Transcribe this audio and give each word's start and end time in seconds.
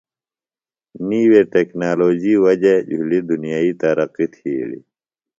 نیوی 1.07 1.41
ٹیکنالوجی 1.53 2.33
وجہ 2.43 2.75
جُھلیۡ 2.89 3.25
دنیئی 3.29 3.71
ترقیۡ 3.81 4.29
تِھیلیۡ۔ 4.33 4.83